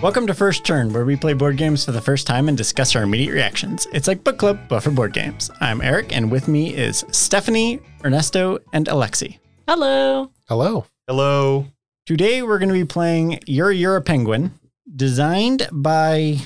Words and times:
Welcome 0.00 0.28
to 0.28 0.34
First 0.34 0.64
Turn, 0.64 0.92
where 0.92 1.04
we 1.04 1.16
play 1.16 1.32
board 1.32 1.56
games 1.56 1.84
for 1.84 1.90
the 1.90 2.00
first 2.00 2.24
time 2.26 2.48
and 2.48 2.56
discuss 2.56 2.94
our 2.94 3.02
immediate 3.02 3.32
reactions. 3.32 3.88
It's 3.92 4.06
like 4.06 4.22
book 4.22 4.38
club, 4.38 4.60
but 4.68 4.80
for 4.80 4.92
board 4.92 5.12
games. 5.12 5.50
I'm 5.60 5.80
Eric, 5.80 6.14
and 6.16 6.30
with 6.30 6.46
me 6.46 6.72
is 6.72 7.04
Stephanie, 7.10 7.80
Ernesto, 8.04 8.58
and 8.72 8.86
Alexi. 8.86 9.38
Hello. 9.66 10.30
Hello. 10.48 10.86
Hello. 11.08 11.66
Today 12.06 12.42
we're 12.42 12.60
going 12.60 12.68
to 12.68 12.74
be 12.74 12.84
playing 12.84 13.40
You're 13.46 13.72
You're 13.72 13.96
a 13.96 14.00
Penguin, 14.00 14.52
designed 14.94 15.68
by 15.72 16.36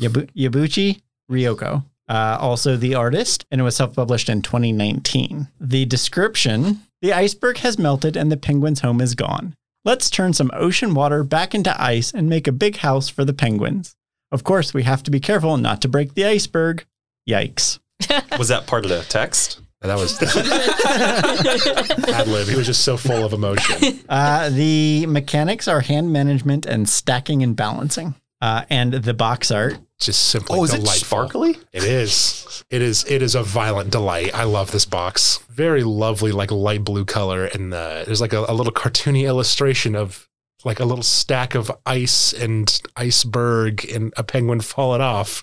Yabu- 0.00 0.28
Yabuchi 0.32 1.00
Ryoko, 1.30 1.84
uh, 2.08 2.38
also 2.40 2.76
the 2.76 2.96
artist, 2.96 3.46
and 3.52 3.60
it 3.60 3.64
was 3.64 3.76
self 3.76 3.94
published 3.94 4.28
in 4.28 4.42
2019. 4.42 5.46
The 5.60 5.84
description 5.84 6.80
The 7.00 7.12
iceberg 7.12 7.58
has 7.58 7.78
melted 7.78 8.16
and 8.16 8.32
the 8.32 8.36
penguin's 8.36 8.80
home 8.80 9.00
is 9.00 9.14
gone. 9.14 9.54
Let's 9.88 10.10
turn 10.10 10.34
some 10.34 10.50
ocean 10.52 10.92
water 10.92 11.24
back 11.24 11.54
into 11.54 11.74
ice 11.82 12.12
and 12.12 12.28
make 12.28 12.46
a 12.46 12.52
big 12.52 12.76
house 12.76 13.08
for 13.08 13.24
the 13.24 13.32
penguins. 13.32 13.96
Of 14.30 14.44
course, 14.44 14.74
we 14.74 14.82
have 14.82 15.02
to 15.04 15.10
be 15.10 15.18
careful 15.18 15.56
not 15.56 15.80
to 15.80 15.88
break 15.88 16.12
the 16.12 16.26
iceberg. 16.26 16.84
Yikes. 17.26 17.78
Was 18.38 18.48
that 18.48 18.66
part 18.66 18.84
of 18.84 18.90
the 18.90 19.02
text? 19.08 19.62
That 19.80 19.96
was 19.96 20.20
ad 22.10 22.28
lib. 22.28 22.48
He 22.48 22.56
was 22.56 22.66
just 22.66 22.84
so 22.84 22.98
full 22.98 23.24
of 23.24 23.32
emotion. 23.32 24.00
Uh, 24.10 24.50
the 24.50 25.06
mechanics 25.06 25.66
are 25.68 25.80
hand 25.80 26.12
management 26.12 26.66
and 26.66 26.86
stacking 26.86 27.42
and 27.42 27.56
balancing. 27.56 28.14
Uh, 28.40 28.64
and 28.70 28.92
the 28.92 29.14
box 29.14 29.50
art 29.50 29.78
Just 29.98 30.28
simply 30.28 30.56
Oh, 30.58 30.64
is 30.64 30.70
delightful. 30.70 30.92
it 30.92 30.98
sparkly? 31.00 31.58
It 31.72 31.82
is. 31.82 32.62
It 32.70 32.82
is. 32.82 33.04
It 33.08 33.20
is 33.20 33.34
a 33.34 33.42
violent 33.42 33.90
delight. 33.90 34.32
I 34.34 34.44
love 34.44 34.70
this 34.70 34.84
box. 34.84 35.38
Very 35.50 35.82
lovely, 35.82 36.30
like 36.30 36.50
light 36.52 36.84
blue 36.84 37.04
color, 37.04 37.46
and 37.46 37.74
uh, 37.74 38.04
there's 38.04 38.20
like 38.20 38.32
a, 38.32 38.44
a 38.48 38.54
little 38.54 38.72
cartoony 38.72 39.26
illustration 39.26 39.96
of 39.96 40.28
like 40.64 40.78
a 40.80 40.84
little 40.84 41.02
stack 41.02 41.54
of 41.56 41.70
ice 41.86 42.32
and 42.32 42.80
iceberg 42.96 43.84
and 43.90 44.12
a 44.16 44.22
penguin 44.22 44.60
falling 44.60 45.00
off, 45.00 45.42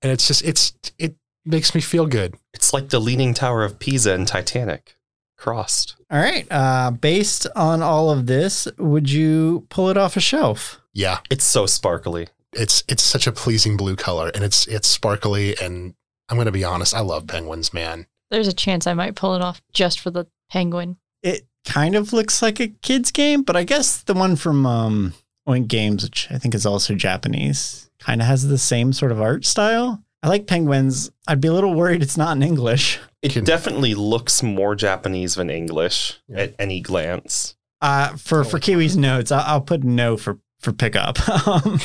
and 0.00 0.12
it's 0.12 0.28
just 0.28 0.44
it's 0.44 0.74
it 0.98 1.16
makes 1.44 1.74
me 1.74 1.80
feel 1.80 2.06
good. 2.06 2.36
It's 2.54 2.72
like 2.72 2.90
the 2.90 3.00
Leaning 3.00 3.34
Tower 3.34 3.64
of 3.64 3.80
Pisa 3.80 4.14
in 4.14 4.26
Titanic, 4.26 4.96
crossed. 5.36 5.96
All 6.08 6.20
right. 6.20 6.46
Uh, 6.52 6.92
based 6.92 7.48
on 7.56 7.82
all 7.82 8.10
of 8.10 8.26
this, 8.26 8.68
would 8.78 9.10
you 9.10 9.66
pull 9.70 9.88
it 9.90 9.96
off 9.96 10.16
a 10.16 10.20
shelf? 10.20 10.78
Yeah, 10.94 11.18
It's 11.30 11.44
so 11.44 11.66
sparkly. 11.66 12.28
it's 12.52 12.84
it's 12.88 13.02
such 13.02 13.26
a 13.26 13.32
pleasing 13.32 13.76
blue 13.76 13.96
color, 13.96 14.30
and 14.34 14.44
it's 14.44 14.66
it's 14.66 14.86
sparkly, 14.88 15.56
and 15.58 15.94
I'm 16.28 16.36
gonna 16.36 16.50
be 16.52 16.64
honest, 16.64 16.94
I 16.94 17.00
love 17.00 17.26
penguins, 17.26 17.72
man. 17.72 18.06
There's 18.30 18.48
a 18.48 18.52
chance 18.52 18.86
I 18.86 18.94
might 18.94 19.14
pull 19.14 19.34
it 19.34 19.42
off 19.42 19.62
just 19.72 20.00
for 20.00 20.10
the 20.10 20.26
penguin. 20.50 20.96
It 21.22 21.46
kind 21.66 21.94
of 21.94 22.12
looks 22.12 22.42
like 22.42 22.60
a 22.60 22.68
kid's 22.68 23.10
game, 23.10 23.42
but 23.42 23.56
I 23.56 23.64
guess 23.64 24.02
the 24.02 24.14
one 24.14 24.36
from 24.36 24.66
um, 24.66 25.14
Oink 25.48 25.68
Games, 25.68 26.02
which 26.02 26.28
I 26.30 26.38
think 26.38 26.54
is 26.54 26.66
also 26.66 26.94
Japanese, 26.94 27.90
kind 28.00 28.20
of 28.20 28.26
has 28.26 28.46
the 28.48 28.58
same 28.58 28.92
sort 28.92 29.12
of 29.12 29.20
art 29.20 29.44
style. 29.46 30.02
I 30.22 30.28
like 30.28 30.46
penguins. 30.46 31.10
I'd 31.26 31.40
be 31.40 31.48
a 31.48 31.52
little 31.52 31.74
worried 31.74 32.02
it's 32.02 32.16
not 32.16 32.36
in 32.36 32.42
English. 32.42 33.00
It 33.22 33.44
definitely 33.44 33.94
looks 33.94 34.42
more 34.42 34.74
Japanese 34.74 35.36
than 35.36 35.48
English 35.48 36.18
Yeah. 36.28 36.38
at 36.40 36.54
any 36.58 36.80
glance. 36.80 37.54
Uh, 37.80 38.16
for 38.16 38.44
for 38.44 38.58
Kiwi's 38.58 38.96
notes, 38.96 39.30
I'll, 39.32 39.44
I'll 39.46 39.60
put 39.60 39.84
no 39.84 40.16
for 40.16 40.38
for 40.62 40.72
pickup. 40.72 41.18
um, 41.48 41.78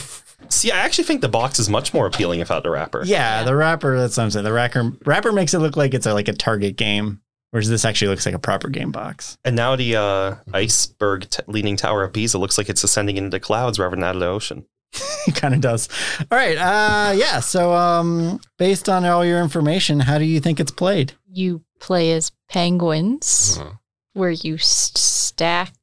See, 0.49 0.71
I 0.71 0.77
actually 0.77 1.03
think 1.03 1.21
the 1.21 1.27
box 1.29 1.59
is 1.59 1.67
much 1.69 1.93
more 1.93 2.05
appealing 2.05 2.39
without 2.39 2.63
the 2.63 2.69
wrapper. 2.69 3.03
yeah, 3.03 3.39
Yeah. 3.39 3.43
the 3.43 3.55
wrapper. 3.55 3.97
That's 3.97 4.15
what 4.17 4.23
I'm 4.23 4.31
saying. 4.31 4.45
The 4.45 4.53
wrapper 4.53 4.91
wrapper 5.05 5.31
makes 5.31 5.53
it 5.53 5.59
look 5.59 5.75
like 5.75 5.93
it's 5.93 6.05
a, 6.05 6.13
like 6.13 6.27
a 6.27 6.33
Target 6.33 6.77
game, 6.77 7.21
whereas 7.51 7.67
this 7.69 7.83
actually 7.83 8.09
looks 8.09 8.25
like 8.25 8.35
a 8.35 8.39
proper 8.39 8.69
game 8.69 8.91
box. 8.91 9.37
And 9.43 9.55
now 9.55 9.75
the 9.75 9.95
uh, 9.97 10.35
iceberg 10.53 11.29
t- 11.29 11.43
Leaning 11.47 11.75
Tower 11.75 12.03
of 12.03 12.13
Pisa 12.13 12.37
looks 12.37 12.57
like 12.57 12.69
it's 12.69 12.83
ascending 12.83 13.17
into 13.17 13.29
the 13.31 13.39
clouds 13.39 13.77
rather 13.79 13.95
than 13.95 14.03
out 14.03 14.15
of 14.15 14.21
the 14.21 14.27
ocean. 14.27 14.65
it 15.27 15.35
kind 15.35 15.53
of 15.53 15.59
does. 15.59 15.89
All 16.31 16.37
right. 16.37 16.57
Uh, 16.57 17.11
yeah. 17.13 17.39
So, 17.41 17.73
um, 17.73 18.39
based 18.57 18.87
on 18.87 19.03
all 19.05 19.25
your 19.25 19.41
information, 19.41 19.99
how 19.99 20.17
do 20.17 20.23
you 20.25 20.39
think 20.39 20.59
it's 20.61 20.71
played? 20.71 21.13
You 21.29 21.63
play 21.79 22.13
as 22.13 22.31
penguins, 22.47 23.57
Mhm. 23.59 23.79
where 24.13 24.29
you 24.31 24.55
s- 24.55 24.91
stack 24.95 25.73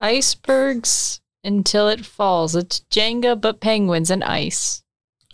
icebergs 0.00 1.20
until 1.44 1.88
it 1.88 2.04
falls. 2.04 2.54
It's 2.56 2.80
Jenga, 2.90 3.40
but 3.40 3.60
penguins 3.60 4.10
and 4.10 4.24
ice. 4.24 4.82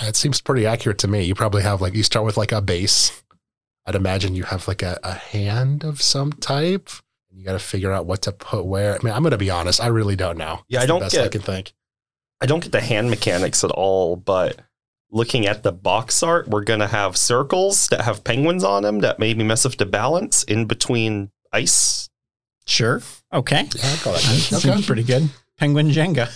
It 0.00 0.16
seems 0.16 0.40
pretty 0.40 0.66
accurate 0.66 0.98
to 0.98 1.08
me. 1.08 1.22
You 1.22 1.34
probably 1.34 1.62
have 1.62 1.80
like 1.80 1.94
you 1.94 2.02
start 2.02 2.24
with 2.24 2.36
like 2.36 2.52
a 2.52 2.62
base. 2.62 3.22
I'd 3.86 3.94
imagine 3.94 4.34
you 4.34 4.44
have 4.44 4.68
like 4.68 4.82
a, 4.82 4.98
a 5.02 5.12
hand 5.12 5.84
of 5.84 6.00
some 6.00 6.32
type. 6.32 6.88
You 7.32 7.44
got 7.44 7.52
to 7.52 7.58
figure 7.58 7.92
out 7.92 8.06
what 8.06 8.22
to 8.22 8.32
put 8.32 8.66
where. 8.66 8.94
I 8.94 8.98
mean, 9.02 9.14
I'm 9.14 9.22
going 9.22 9.30
to 9.30 9.38
be 9.38 9.50
honest. 9.50 9.80
I 9.82 9.86
really 9.86 10.16
don't 10.16 10.36
know. 10.36 10.60
Yeah, 10.68 10.80
I 10.80 10.86
don't 10.86 11.00
the 11.00 11.04
best 11.04 11.18
I 11.18 11.28
can 11.28 11.42
think. 11.42 11.72
I 12.40 12.46
don't 12.46 12.62
get 12.62 12.72
the 12.72 12.80
hand 12.80 13.10
mechanics 13.10 13.62
at 13.64 13.70
all, 13.70 14.16
but 14.16 14.60
looking 15.10 15.46
at 15.46 15.62
the 15.62 15.72
box 15.72 16.22
art, 16.22 16.48
we're 16.48 16.64
gonna 16.64 16.86
have 16.86 17.16
circles 17.16 17.88
that 17.88 18.02
have 18.02 18.24
penguins 18.24 18.64
on 18.64 18.82
them 18.82 19.00
that 19.00 19.18
maybe 19.18 19.44
mess 19.44 19.66
up 19.66 19.76
the 19.76 19.86
balance 19.86 20.42
in 20.44 20.66
between 20.66 21.30
ice. 21.52 22.08
Sure. 22.66 23.02
Okay. 23.32 23.68
Yeah, 23.74 23.92
I'd 23.92 23.98
call 24.00 24.12
that 24.12 24.22
That 24.22 24.48
good. 24.50 24.60
Seems 24.60 24.86
pretty 24.86 25.02
good. 25.02 25.28
Penguin 25.60 25.90
Jenga. 25.90 26.28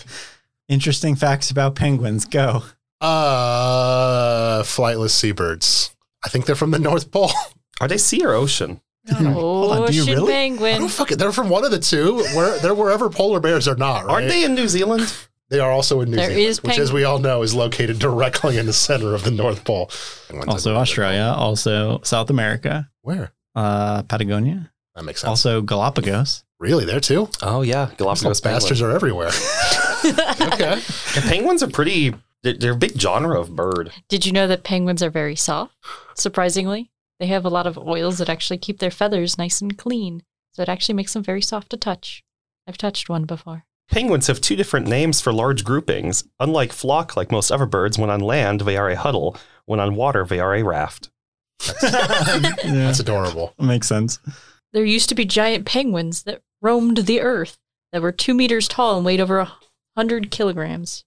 Interesting 0.69 1.17
facts 1.17 1.51
about 1.51 1.75
penguins. 1.75 2.27
Go. 2.27 2.63
Uh, 3.01 4.63
flightless 4.63 5.11
seabirds. 5.11 5.97
I 6.25 6.29
think 6.29 6.45
they're 6.45 6.55
from 6.55 6.71
the 6.73 6.79
North 6.79 7.11
Pole. 7.11 7.31
Are 7.81 7.89
they 7.89 7.97
sea 7.97 8.23
or 8.25 8.35
ocean? 8.35 8.83
Hold 9.11 9.73
on, 9.73 9.87
do 9.89 9.95
you 9.95 10.03
Ocean 10.03 10.15
really? 10.15 10.33
I 10.33 10.37
penguin. 10.37 10.81
don't 10.81 10.91
fucking. 10.91 11.17
They're 11.19 11.33
from 11.33 11.49
one 11.49 11.65
of 11.65 11.71
the 11.71 11.79
two. 11.79 12.19
Where 12.35 12.59
they're 12.61 12.75
wherever 12.75 13.11
polar 13.11 13.41
bears 13.41 13.67
are 13.67 13.75
not. 13.77 14.05
Right? 14.05 14.13
Aren't 14.15 14.29
they 14.29 14.45
in 14.45 14.55
New 14.55 14.69
Zealand? 14.69 15.13
They 15.51 15.59
are 15.61 15.71
also 15.71 16.01
in 16.01 16.11
New 16.11 16.17
There 16.17 16.29
Zealand, 16.29 16.47
is 16.47 16.63
which, 16.63 16.79
as 16.79 16.93
we 16.93 17.05
all 17.05 17.19
know, 17.19 17.43
is 17.43 17.55
located 17.55 17.99
directly 17.99 18.57
in 18.59 18.65
the 18.67 18.73
center 18.73 19.15
of 19.15 19.25
the 19.25 19.31
North 19.31 19.65
Pole. 19.65 19.91
Also 20.47 20.75
Australia. 20.77 21.35
Also 21.37 22.01
South 22.03 22.31
America. 22.31 22.89
Where? 23.03 23.33
Uh, 23.55 24.03
Patagonia. 24.05 24.71
That 24.95 25.05
makes 25.05 25.21
sense. 25.21 25.29
Also 25.29 25.61
Galapagos. 25.61 26.44
Really, 26.59 26.85
there 26.85 27.01
too. 27.01 27.29
Oh 27.43 27.63
yeah, 27.63 27.91
Galapagos 27.97 28.41
bastards 28.41 28.81
are 28.83 28.91
everywhere. 28.91 29.29
okay. 30.05 30.81
And 31.17 31.25
penguins 31.25 31.63
are 31.63 31.71
pretty. 31.71 32.15
They're, 32.43 32.53
they're 32.55 32.73
a 32.73 32.77
big 32.77 33.01
genre 33.01 33.41
of 33.41 33.57
bird. 33.57 33.91
Did 34.09 34.27
you 34.27 34.33
know 34.33 34.47
that 34.47 34.65
penguins 34.65 35.03
are 35.03 35.11
very 35.11 35.37
soft? 35.37 35.75
Surprisingly, 36.15 36.91
they 37.19 37.27
have 37.27 37.45
a 37.45 37.51
lot 37.51 37.67
of 37.67 37.79
oils 37.79 38.19
that 38.19 38.29
actually 38.29 38.59
keep 38.59 38.79
their 38.81 38.91
feathers 38.91 39.39
nice 39.39 39.61
and 39.63 39.79
clean. 39.79 40.23
So 40.53 40.63
it 40.63 40.69
actually 40.69 40.95
makes 40.95 41.13
them 41.15 41.23
very 41.23 41.41
soft 41.43 41.71
to 41.71 41.77
touch. 41.77 42.23
I've 42.67 42.79
touched 42.79 43.09
one 43.09 43.25
before. 43.25 43.65
Penguins 43.91 44.27
have 44.29 44.41
two 44.41 44.57
different 44.57 44.87
names 44.87 45.21
for 45.21 45.33
large 45.33 45.65
groupings. 45.65 46.25
Unlike 46.41 46.73
flock, 46.73 47.17
like 47.17 47.31
most 47.33 47.51
other 47.51 47.67
birds, 47.67 47.99
when 47.99 48.11
on 48.11 48.21
land 48.21 48.61
they 48.63 48.77
are 48.77 48.89
a 48.89 48.97
huddle. 48.97 49.37
When 49.67 49.81
on 49.81 49.95
water, 49.95 50.25
they 50.25 50.41
are 50.41 50.55
a 50.55 50.63
raft. 50.63 51.11
yeah, 51.83 52.29
That's 52.65 53.01
adorable. 53.01 53.55
makes 53.59 53.89
sense. 53.89 54.19
There 54.75 54.85
used 54.85 55.09
to 55.09 55.15
be 55.15 55.25
giant 55.25 55.67
penguins 55.67 56.25
that 56.25 56.43
roamed 56.61 56.99
the 56.99 57.21
earth 57.21 57.57
that 57.93 58.03
were 58.03 58.13
two 58.13 58.35
meters 58.35 58.67
tall 58.67 58.97
and 58.97 59.07
weighed 59.07 59.21
over 59.21 59.39
a 59.39 59.53
hundred 59.97 60.33
kilograms. 60.33 61.05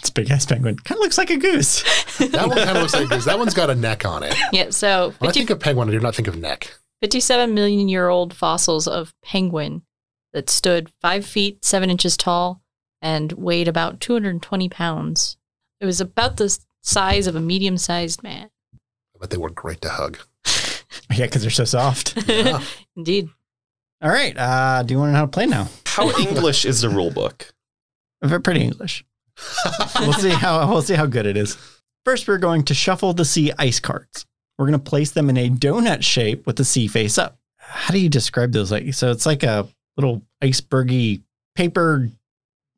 It's 0.00 0.08
a 0.08 0.12
big 0.12 0.30
ass 0.30 0.46
penguin. 0.46 0.76
Kind 0.78 0.98
of 0.98 1.02
looks 1.02 1.18
like 1.18 1.30
a 1.30 1.36
goose. 1.36 1.82
That 2.18 2.48
one 2.48 2.56
kind 2.56 2.76
of 2.76 2.82
looks 2.82 2.94
like 2.94 3.10
goose. 3.10 3.26
That 3.26 3.38
one's 3.38 3.54
got 3.54 3.68
a 3.70 3.74
neck 3.74 4.06
on 4.06 4.22
it. 4.22 4.34
Yeah, 4.52 4.70
so 4.70 5.12
When 5.18 5.28
I 5.28 5.32
think 5.32 5.50
of 5.50 5.60
penguin, 5.60 5.88
I 5.90 5.92
do 5.92 6.00
not 6.00 6.14
think 6.14 6.28
of 6.28 6.36
neck. 6.36 6.72
57 7.02 7.52
million 7.52 7.88
year 7.88 8.08
old 8.08 8.34
fossils 8.34 8.88
of 8.88 9.12
penguin 9.22 9.82
that 10.32 10.48
stood 10.48 10.90
five 11.02 11.26
feet, 11.26 11.62
seven 11.64 11.90
inches 11.90 12.16
tall, 12.16 12.62
and 13.02 13.32
weighed 13.32 13.68
about 13.68 14.00
220 14.00 14.68
pounds. 14.70 15.36
It 15.80 15.84
was 15.86 16.00
about 16.00 16.38
the 16.38 16.58
size 16.80 17.26
of 17.26 17.36
a 17.36 17.40
medium 17.40 17.76
sized 17.76 18.22
man. 18.22 18.48
But 19.20 19.28
they 19.28 19.36
were 19.36 19.50
great 19.50 19.82
to 19.82 19.90
hug. 19.90 20.18
yeah, 21.14 21.26
because 21.26 21.42
they're 21.42 21.50
so 21.50 21.64
soft. 21.64 22.16
Yeah. 22.28 22.62
Indeed. 22.96 23.28
All 24.02 24.10
right. 24.10 24.36
Uh, 24.36 24.82
do 24.82 24.94
you 24.94 24.98
want 24.98 25.08
to 25.08 25.12
know 25.12 25.18
how 25.18 25.24
to 25.24 25.30
play 25.30 25.46
now? 25.46 25.68
How 25.86 26.10
English 26.20 26.64
is 26.64 26.80
the 26.80 26.88
rule 26.88 27.10
book? 27.10 27.52
Very 28.22 28.40
pretty 28.40 28.62
English. 28.62 29.04
we'll 30.00 30.12
see 30.12 30.30
how 30.30 30.68
we'll 30.68 30.82
see 30.82 30.94
how 30.94 31.06
good 31.06 31.26
it 31.26 31.36
is. 31.36 31.56
First, 32.04 32.28
we're 32.28 32.38
going 32.38 32.64
to 32.64 32.74
shuffle 32.74 33.12
the 33.12 33.24
sea 33.24 33.52
ice 33.58 33.80
cards. 33.80 34.26
We're 34.58 34.66
going 34.66 34.78
to 34.78 34.90
place 34.90 35.10
them 35.10 35.28
in 35.30 35.36
a 35.36 35.48
donut 35.50 36.02
shape 36.02 36.46
with 36.46 36.56
the 36.56 36.64
sea 36.64 36.86
face 36.86 37.18
up. 37.18 37.38
How 37.56 37.92
do 37.92 37.98
you 37.98 38.08
describe 38.08 38.52
those? 38.52 38.70
Like, 38.70 38.94
so 38.94 39.10
it's 39.10 39.26
like 39.26 39.42
a 39.42 39.66
little 39.96 40.22
icebergy 40.42 41.22
paper 41.54 42.10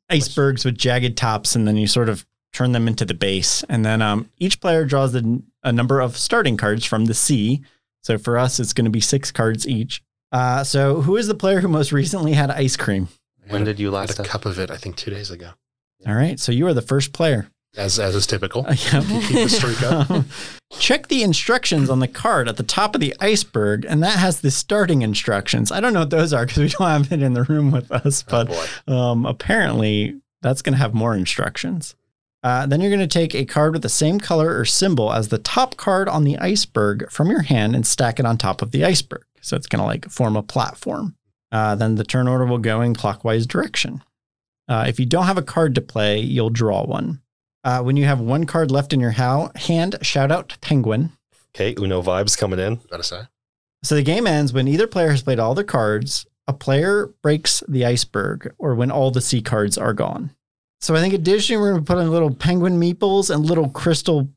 icebergs 0.09 0.65
with 0.65 0.77
jagged 0.77 1.17
tops, 1.17 1.55
and 1.55 1.67
then 1.67 1.77
you 1.77 1.87
sort 1.87 2.09
of 2.09 2.25
turn 2.53 2.71
them 2.71 2.87
into 2.87 3.05
the 3.05 3.13
base. 3.13 3.63
And 3.69 3.85
then 3.85 4.01
um, 4.01 4.29
each 4.37 4.59
player 4.61 4.85
draws 4.85 5.13
a, 5.13 5.23
a 5.63 5.71
number 5.71 5.99
of 5.99 6.17
starting 6.17 6.57
cards 6.57 6.85
from 6.85 7.05
the 7.05 7.13
sea. 7.13 7.61
So 8.07 8.17
for 8.17 8.37
us, 8.37 8.57
it's 8.61 8.71
going 8.71 8.85
to 8.85 8.89
be 8.89 9.01
six 9.01 9.31
cards 9.33 9.67
each. 9.67 10.01
Uh, 10.31 10.63
so 10.63 11.01
who 11.01 11.17
is 11.17 11.27
the 11.27 11.35
player 11.35 11.59
who 11.59 11.67
most 11.67 11.91
recently 11.91 12.31
had 12.31 12.49
ice 12.49 12.77
cream? 12.77 13.09
When 13.49 13.65
did 13.65 13.81
you 13.81 13.91
last 13.91 14.11
had 14.15 14.19
a 14.19 14.23
have? 14.23 14.31
cup 14.31 14.45
of 14.45 14.57
it, 14.59 14.71
I 14.71 14.77
think, 14.77 14.95
two 14.95 15.11
days 15.11 15.29
ago. 15.29 15.49
All 16.07 16.15
right, 16.15 16.39
so 16.39 16.53
you 16.53 16.65
are 16.67 16.73
the 16.73 16.81
first 16.81 17.11
player. 17.11 17.49
As 17.75 17.99
as 17.99 18.15
is 18.15 18.25
typical. 18.25 18.65
Uh, 18.65 18.75
yeah. 18.93 19.01
Keep 19.27 19.33
the 19.43 19.49
streak 19.49 19.83
up. 19.83 20.23
Check 20.79 21.09
the 21.09 21.21
instructions 21.21 21.89
on 21.89 21.99
the 21.99 22.07
card 22.07 22.47
at 22.47 22.55
the 22.55 22.63
top 22.63 22.95
of 22.95 23.01
the 23.01 23.13
iceberg, 23.19 23.85
and 23.85 24.01
that 24.03 24.17
has 24.19 24.39
the 24.39 24.51
starting 24.51 25.01
instructions. 25.01 25.69
I 25.69 25.81
don't 25.81 25.91
know 25.91 25.99
what 25.99 26.09
those 26.09 26.31
are 26.31 26.45
because 26.45 26.59
we 26.63 26.69
don't 26.69 26.87
have 26.87 27.11
it 27.11 27.21
in 27.21 27.33
the 27.33 27.43
room 27.43 27.71
with 27.71 27.91
us, 27.91 28.23
Oh 28.29 28.45
but 28.45 28.47
boy. 28.47 28.93
um, 28.95 29.25
apparently 29.25 30.15
that's 30.41 30.61
going 30.61 30.73
to 30.75 30.79
have 30.79 30.93
more 30.93 31.13
instructions. 31.13 31.93
Uh, 32.47 32.65
then 32.65 32.79
you're 32.79 32.89
going 32.89 33.01
to 33.01 33.07
take 33.07 33.35
a 33.35 33.43
card 33.43 33.73
with 33.73 33.81
the 33.81 33.89
same 33.89 34.21
color 34.21 34.57
or 34.57 34.63
symbol 34.63 35.11
as 35.11 35.27
the 35.27 35.37
top 35.37 35.75
card 35.75 36.07
on 36.07 36.23
the 36.23 36.37
iceberg 36.37 37.11
from 37.11 37.29
your 37.29 37.41
hand 37.41 37.75
and 37.75 37.85
stack 37.85 38.21
it 38.21 38.25
on 38.25 38.37
top 38.37 38.61
of 38.61 38.71
the 38.71 38.85
iceberg. 38.85 39.25
So 39.41 39.57
it's 39.57 39.67
going 39.67 39.81
to 39.81 39.85
like 39.85 40.09
form 40.09 40.37
a 40.37 40.41
platform. 40.41 41.17
Uh, 41.51 41.75
then 41.75 41.95
the 41.95 42.05
turn 42.05 42.25
order 42.25 42.45
will 42.45 42.57
go 42.57 42.79
in 42.79 42.95
clockwise 42.95 43.45
direction. 43.45 44.01
Uh, 44.65 44.85
if 44.87 44.97
you 44.97 45.05
don't 45.05 45.25
have 45.25 45.37
a 45.37 45.41
card 45.41 45.75
to 45.75 45.81
play, 45.81 46.19
you'll 46.21 46.49
draw 46.49 46.85
one. 46.85 47.21
Uh, 47.65 47.81
when 47.81 47.97
you 47.97 48.05
have 48.05 48.21
one 48.21 48.45
card 48.45 48.71
left 48.71 48.93
in 48.93 49.01
your 49.01 49.11
how- 49.11 49.51
hand, 49.55 49.97
shout 50.01 50.31
out 50.31 50.47
to 50.47 50.59
Penguin. 50.59 51.11
Okay, 51.53 51.75
Uno 51.77 52.01
vibes 52.01 52.37
coming 52.37 52.59
in. 52.59 52.79
Gotta 52.89 53.03
say. 53.03 53.23
So 53.83 53.95
the 53.95 54.03
game 54.03 54.25
ends 54.25 54.53
when 54.53 54.69
either 54.69 54.87
player 54.87 55.11
has 55.11 55.21
played 55.21 55.39
all 55.39 55.53
their 55.53 55.65
cards, 55.65 56.25
a 56.47 56.53
player 56.53 57.07
breaks 57.21 57.61
the 57.67 57.83
iceberg, 57.83 58.53
or 58.57 58.73
when 58.73 58.89
all 58.89 59.11
the 59.11 59.19
sea 59.19 59.41
cards 59.41 59.77
are 59.77 59.91
gone. 59.93 60.31
So 60.81 60.95
I 60.95 60.99
think 61.01 61.13
additionally, 61.13 61.59
we're 61.61 61.71
going 61.71 61.83
to 61.83 61.93
put 61.93 61.99
in 61.99 62.11
little 62.11 62.33
penguin 62.33 62.79
meeples 62.79 63.33
and 63.33 63.45
little 63.45 63.69
crystal 63.69 64.29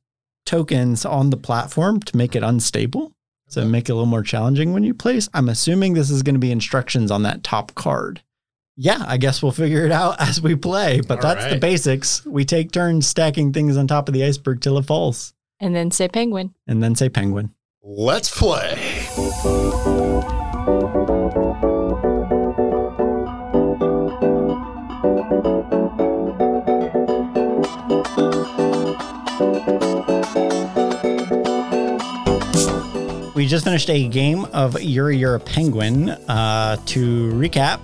tokens 0.47 1.05
on 1.05 1.31
the 1.31 1.37
platform 1.37 2.01
to 2.01 2.17
make 2.17 2.35
it 2.35 2.43
unstable. 2.43 3.13
So 3.49 3.65
make 3.65 3.89
it 3.89 3.93
a 3.93 3.95
little 3.95 4.07
more 4.07 4.23
challenging 4.23 4.73
when 4.73 4.85
you 4.85 4.95
place. 4.95 5.29
I'm 5.35 5.49
assuming 5.49 5.95
this 5.95 6.09
is 6.11 6.23
going 6.23 6.37
to 6.37 6.41
be 6.41 6.53
instructions 6.53 7.11
on 7.11 7.25
that 7.25 7.43
top 7.43 7.75
card. 7.75 8.23
Yeah, 8.77 9.05
I 9.07 9.17
guess 9.19 9.43
we'll 9.43 9.53
figure 9.53 9.85
it 9.85 9.93
out 9.93 10.17
as 10.21 10.41
we 10.41 10.55
play, 10.55 11.01
but 11.01 11.23
All 11.23 11.35
that's 11.35 11.53
the 11.53 11.59
basics. 11.59 12.25
We 12.25 12.45
take 12.45 12.71
turns 12.73 13.07
stacking 13.07 13.53
things 13.53 13.77
on 13.77 13.87
top 13.87 14.09
of 14.09 14.15
the 14.15 14.25
iceberg 14.25 14.61
till 14.61 14.79
it 14.79 14.87
falls, 14.87 15.35
and 15.59 15.75
then 15.75 15.91
say 15.91 16.09
penguin. 16.09 16.55
and 16.67 16.83
then 16.83 16.95
say 16.95 17.09
penguin. 17.09 17.53
Let's 17.83 18.31
play. 18.31 18.77
We 33.35 33.47
just 33.47 33.65
finished 33.65 33.89
a 33.89 34.07
game 34.09 34.45
of 34.53 34.79
You're 34.83 35.11
You're 35.13 35.37
a 35.37 35.41
Penguin. 35.41 36.11
Uh, 36.11 36.77
to 36.87 37.31
recap, 37.33 37.81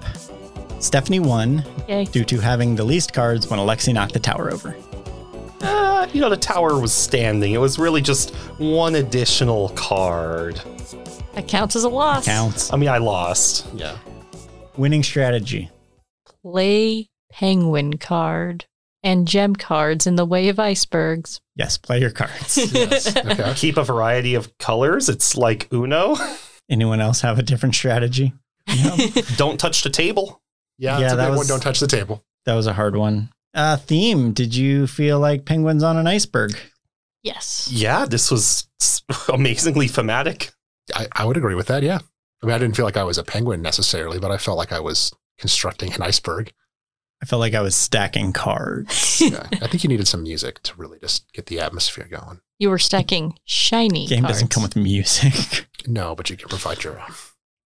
Stephanie 0.82 1.20
won 1.20 1.64
Yay. 1.88 2.04
due 2.04 2.24
to 2.24 2.38
having 2.40 2.76
the 2.76 2.84
least 2.84 3.14
cards 3.14 3.48
when 3.48 3.58
Alexi 3.58 3.94
knocked 3.94 4.12
the 4.12 4.18
tower 4.18 4.52
over. 4.52 4.76
Uh, 5.62 6.06
you 6.12 6.20
know, 6.20 6.28
the 6.28 6.36
tower 6.36 6.78
was 6.78 6.92
standing. 6.92 7.52
It 7.52 7.58
was 7.58 7.78
really 7.78 8.02
just 8.02 8.34
one 8.58 8.96
additional 8.96 9.70
card. 9.70 10.60
That 11.32 11.48
counts 11.48 11.74
as 11.74 11.84
a 11.84 11.88
loss. 11.88 12.26
Counts. 12.26 12.70
I 12.72 12.76
mean, 12.76 12.90
I 12.90 12.98
lost. 12.98 13.66
Yeah. 13.74 13.96
Winning 14.76 15.02
strategy. 15.02 15.70
Play 16.42 17.08
penguin 17.30 17.96
card 17.96 18.66
and 19.02 19.26
gem 19.28 19.54
cards 19.56 20.06
in 20.06 20.16
the 20.16 20.24
way 20.24 20.48
of 20.48 20.58
icebergs. 20.58 21.40
Yes, 21.54 21.78
play 21.78 22.00
your 22.00 22.10
cards. 22.10 22.56
Yes. 22.74 23.16
Okay. 23.16 23.52
Keep 23.56 23.76
a 23.76 23.84
variety 23.84 24.34
of 24.34 24.56
colors. 24.58 25.08
It's 25.08 25.36
like 25.36 25.68
Uno. 25.72 26.16
Anyone 26.68 27.00
else 27.00 27.20
have 27.20 27.38
a 27.38 27.42
different 27.42 27.74
strategy? 27.74 28.32
Don't 29.36 29.58
touch 29.58 29.82
the 29.82 29.90
table. 29.90 30.40
Yeah, 30.78 30.98
Yeah, 30.98 31.04
it's 31.04 31.12
a 31.12 31.16
that 31.16 31.22
big 31.24 31.28
one. 31.30 31.38
was- 31.38 31.48
Don't 31.48 31.60
touch 31.62 31.80
the 31.80 31.86
table. 31.86 32.24
That 32.44 32.54
was 32.54 32.66
a 32.66 32.72
hard 32.72 32.96
one. 32.96 33.30
Uh, 33.54 33.76
theme. 33.76 34.32
Did 34.32 34.54
you 34.54 34.86
feel 34.86 35.18
like 35.18 35.44
penguins 35.44 35.82
on 35.82 35.96
an 35.96 36.06
iceberg? 36.06 36.56
yes. 37.22 37.68
Yeah, 37.72 38.04
this 38.06 38.30
was 38.30 38.68
amazingly 39.32 39.88
thematic. 39.88 40.52
I, 40.94 41.06
I 41.12 41.24
would 41.24 41.36
agree 41.36 41.54
with 41.56 41.66
that. 41.68 41.82
Yeah. 41.82 41.98
I 42.42 42.46
mean, 42.46 42.54
I 42.54 42.58
didn't 42.58 42.76
feel 42.76 42.84
like 42.84 42.96
I 42.98 43.02
was 43.04 43.18
a 43.18 43.24
penguin 43.24 43.62
necessarily, 43.62 44.18
but 44.20 44.30
I 44.30 44.36
felt 44.38 44.58
like 44.58 44.72
I 44.72 44.78
was 44.80 45.12
constructing 45.38 45.92
an 45.94 46.02
iceberg. 46.02 46.52
I 47.22 47.26
felt 47.26 47.40
like 47.40 47.54
I 47.54 47.60
was 47.62 47.74
stacking 47.74 48.32
cards. 48.32 49.20
Yeah. 49.20 49.46
I 49.52 49.66
think 49.66 49.82
you 49.82 49.88
needed 49.88 50.06
some 50.06 50.22
music 50.22 50.62
to 50.64 50.74
really 50.76 50.98
just 50.98 51.32
get 51.32 51.46
the 51.46 51.58
atmosphere 51.60 52.06
going. 52.10 52.40
You 52.58 52.68
were 52.70 52.78
stacking 52.78 53.38
shiny 53.44 54.06
Game 54.06 54.22
cards. 54.22 54.34
doesn't 54.36 54.48
come 54.50 54.62
with 54.62 54.76
music. 54.76 55.66
No, 55.88 56.16
but 56.16 56.28
you 56.30 56.36
can 56.36 56.48
provide 56.48 56.82
your 56.82 57.00
own. 57.00 57.12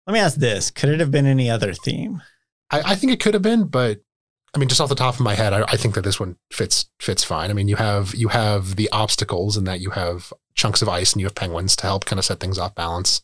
Let 0.07 0.13
me 0.13 0.21
ask 0.21 0.37
this: 0.37 0.71
Could 0.71 0.91
it 0.91 1.01
have 1.01 1.11
been 1.11 1.25
any 1.27 1.49
other 1.51 1.73
theme? 1.73 2.23
I, 2.71 2.93
I 2.93 2.95
think 2.95 3.13
it 3.13 3.19
could 3.21 3.33
have 3.33 3.43
been, 3.43 3.65
but 3.65 4.01
I 4.55 4.59
mean, 4.59 4.69
just 4.69 4.79
off 4.81 4.91
the 4.91 4.95
top 4.95 5.15
of 5.15 5.21
my 5.21 5.35
head, 5.35 5.53
I, 5.55 5.63
I 5.63 5.77
think 5.79 5.95
that 5.95 6.03
this 6.05 6.21
one 6.21 6.37
fits 6.53 6.91
fits 7.01 7.25
fine. 7.25 7.49
I 7.51 7.55
mean, 7.55 7.69
you 7.69 7.77
have 7.77 8.15
you 8.15 8.29
have 8.29 8.77
the 8.77 8.91
obstacles 8.93 9.57
and 9.57 9.67
that 9.67 9.81
you 9.81 9.91
have 9.91 10.33
chunks 10.55 10.83
of 10.83 10.89
ice 10.91 11.13
and 11.15 11.21
you 11.21 11.27
have 11.27 11.35
penguins 11.35 11.75
to 11.77 11.83
help 11.87 12.05
kind 12.05 12.19
of 12.19 12.25
set 12.27 12.41
things 12.41 12.59
off 12.59 12.75
balance. 12.75 13.23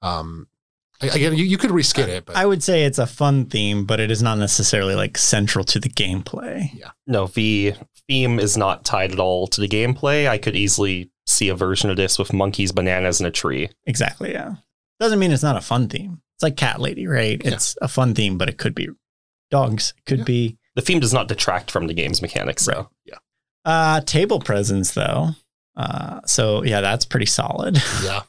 Um, 0.00 0.46
I- 0.48 0.57
again, 1.00 1.34
you, 1.36 1.44
you 1.44 1.58
could 1.58 1.70
reskin 1.70 2.08
it, 2.08 2.24
but 2.26 2.36
I 2.36 2.44
would 2.46 2.62
say 2.62 2.84
it's 2.84 2.98
a 2.98 3.06
fun 3.06 3.46
theme, 3.46 3.84
but 3.84 4.00
it 4.00 4.10
is 4.10 4.22
not 4.22 4.38
necessarily 4.38 4.94
like 4.94 5.16
central 5.18 5.64
to 5.66 5.78
the 5.80 5.88
gameplay. 5.88 6.70
Yeah. 6.74 6.90
No, 7.06 7.26
the 7.26 7.74
theme 8.08 8.38
is 8.38 8.56
not 8.56 8.84
tied 8.84 9.12
at 9.12 9.18
all 9.20 9.46
to 9.48 9.60
the 9.60 9.68
gameplay. 9.68 10.28
I 10.28 10.38
could 10.38 10.56
easily 10.56 11.10
see 11.26 11.48
a 11.48 11.54
version 11.54 11.90
of 11.90 11.96
this 11.96 12.18
with 12.18 12.32
monkeys, 12.32 12.72
bananas, 12.72 13.20
and 13.20 13.26
a 13.26 13.30
tree. 13.30 13.68
Exactly. 13.86 14.32
Yeah. 14.32 14.54
Doesn't 15.00 15.18
mean 15.18 15.30
it's 15.32 15.42
not 15.42 15.56
a 15.56 15.60
fun 15.60 15.88
theme. 15.88 16.20
It's 16.36 16.42
like 16.42 16.56
Cat 16.56 16.80
Lady, 16.80 17.06
right? 17.06 17.40
Yeah. 17.44 17.52
It's 17.52 17.76
a 17.82 17.88
fun 17.88 18.14
theme, 18.14 18.38
but 18.38 18.48
it 18.48 18.58
could 18.58 18.74
be 18.74 18.88
dogs. 19.50 19.94
It 19.98 20.04
could 20.06 20.18
Yeah. 20.20 20.24
be 20.24 20.58
The 20.74 20.82
theme 20.82 21.00
does 21.00 21.12
not 21.12 21.28
detract 21.28 21.70
from 21.70 21.86
the 21.86 21.94
game's 21.94 22.22
mechanics, 22.22 22.64
though. 22.66 22.90
Yeah. 23.04 23.18
Uh, 23.64 24.00
table 24.00 24.40
presence, 24.40 24.92
though. 24.94 25.30
Uh, 25.76 26.20
so 26.26 26.64
yeah, 26.64 26.80
that's 26.80 27.04
pretty 27.04 27.26
solid. 27.26 27.78
yeah, 28.02 28.22